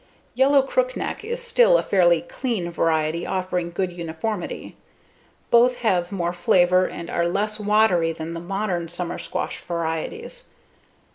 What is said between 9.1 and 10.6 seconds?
squash varieties.